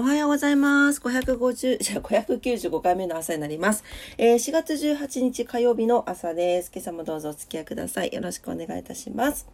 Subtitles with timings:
[0.00, 1.00] おはようございます。
[1.02, 3.84] 550、じゃあ595回目の朝になります。
[4.16, 6.72] えー4月18日火曜日の朝です。
[6.74, 8.10] 今朝もどうぞお付き合いください。
[8.10, 9.46] よろしくお願いいたします。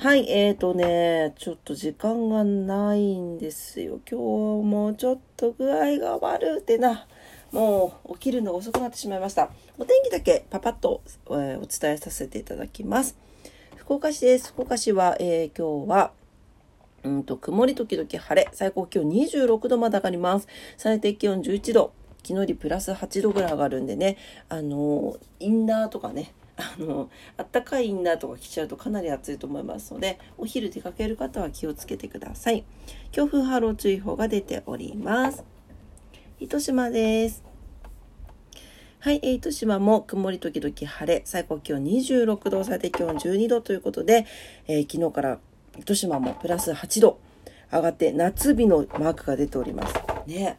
[0.00, 4.00] はい、えーとね、ちょっと時間がないんですよ。
[4.06, 7.06] 今日もちょっと具合が悪ってな。
[7.50, 9.48] もう起きるのが遅くなってしまいました。
[9.78, 13.16] お天気だけパパッと、えーお伝えさせていただきます。
[13.76, 14.48] 福岡市です。
[14.48, 16.12] 福岡市は、えー今日は、
[17.04, 18.48] うんと、曇り時々晴れ。
[18.52, 20.48] 最高気温26度まで上がります。
[20.76, 21.92] 最低気温11度。
[22.18, 24.16] 昨日よりプラス8度ぐらい上がるんでね、
[24.48, 32.64] あの、インナーとかね、あの、あったかいインナーとか着ちゃうとかなり暑いと思いますので、お昼出かける方は気をつけてください。
[33.12, 35.44] 強風波浪注意報が出ております。
[36.40, 37.44] 糸島です。
[39.00, 44.26] はい、えー糸島も曇り時々晴れ、最高気温26度、最低気温12度ということで、
[44.66, 45.38] えー昨日から
[45.78, 47.18] 糸島もプラス8度
[47.72, 49.94] 上がって夏日のマークが出ております。
[50.26, 50.58] ね。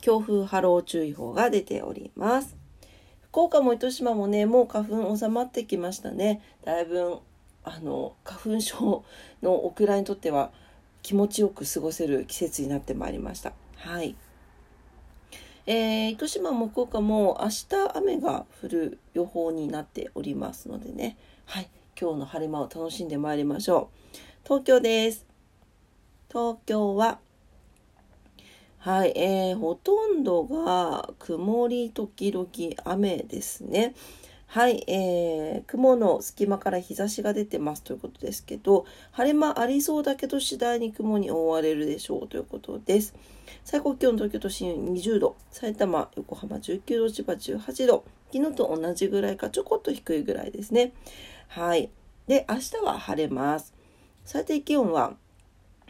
[0.00, 2.56] 強風波浪注意報が出ております。
[3.30, 6.42] 福岡も糸島もね、もう花粉収まってきましたね。
[6.64, 7.18] だいぶ、
[7.64, 9.04] あの、花粉症
[9.42, 10.52] のオクラにとっては
[11.02, 13.52] 気持ちよく過ごせる季節になってまいりました。
[13.76, 14.14] はい。
[15.66, 21.16] えー、糸島も福岡も明日雨が降る予報になっておりますのでね。
[21.46, 21.68] はい。
[22.00, 24.18] 今日の晴れ間を楽しんでまいりましょう。
[24.42, 25.24] 東京です。
[26.28, 27.20] 東京は、
[28.78, 32.48] はい、えー、ほとんどが曇り時々
[32.84, 33.94] 雨ですね。
[34.54, 43.16] はい、えー、雲の隙間から日差しが出てますということですけど、晴れ間ありそうだけど次第に雲に覆われるでしょうということです。
[43.64, 50.92] 最高気温東京都心20度、埼玉、横浜19度、千葉18度、昨日と同じぐらいかちょこっと低いぐらいですね。
[51.48, 51.90] はい。
[52.28, 53.74] で、明日は晴れます。
[54.24, 55.16] 最低気温は、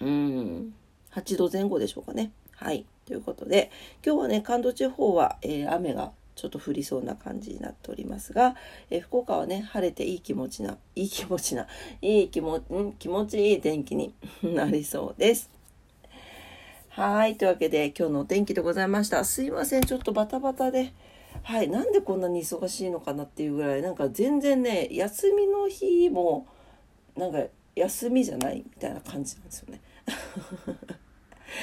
[0.01, 0.75] うん、
[1.13, 2.33] 8度前後でしょうかね。
[2.53, 2.87] はい。
[3.05, 3.71] ということで、
[4.03, 8.57] 今日はね、関東地方は、えー雨がちょっと降りそうな感じになっておりますが、
[8.91, 11.67] えー福岡はね、晴れていい気持ちな、いい気持ちな、
[12.03, 15.51] いい気持ち、ん気持ちいい天気に なりそうです。
[16.89, 17.37] はい。
[17.37, 19.25] というわけで、今日のお天気でございました。
[19.25, 19.83] すいません。
[19.85, 20.93] ちょっとバタバタで。
[21.43, 21.69] はい。
[21.69, 26.47] なんでこんなに忙しいのかなっていうぐらい、なんか全然ね、休みの日も、
[27.17, 29.81] なんか休みじゃないみたいな感じなんですよね。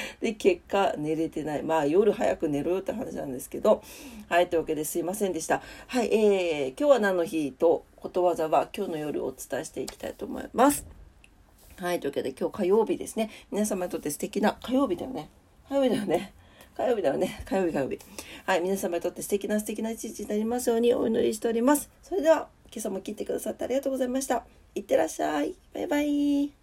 [0.20, 1.62] で、結果寝れてない。
[1.62, 3.82] まあ夜早く寝ろよって話なんですけど。
[4.28, 4.48] はい。
[4.48, 5.62] というわけですいませんでした。
[5.86, 6.08] はい。
[6.12, 10.86] えー、今日は何の日とことわざは今日の夜お伝えしていきたいと思います。
[11.76, 12.00] はい。
[12.00, 13.30] というわけで今日火曜日ですね。
[13.50, 15.28] 皆様にとって素敵な火曜日だよね。
[15.68, 16.32] 火曜日だよね。
[16.76, 17.42] 火曜日だよね。
[17.44, 17.98] 火曜日火曜日。
[18.46, 18.60] はい。
[18.60, 21.90] 皆様にとって素敵な素敵な一日になりますようにお祈りしております。
[22.02, 24.44] それでは今朝も聞いてくださってありがとうございました。
[24.74, 25.54] いってらっしゃい。
[25.74, 26.61] バイバイ。